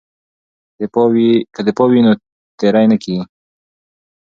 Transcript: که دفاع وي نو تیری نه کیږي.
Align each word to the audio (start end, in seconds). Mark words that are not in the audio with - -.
که 1.55 1.61
دفاع 1.67 1.87
وي 1.91 2.01
نو 2.05 2.11
تیری 2.59 2.85
نه 2.91 2.97
کیږي. 3.03 3.23